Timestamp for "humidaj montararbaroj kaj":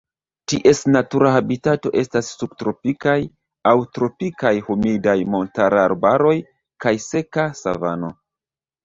4.71-6.95